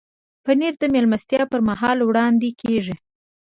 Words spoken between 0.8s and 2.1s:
میلمستیا پر مهال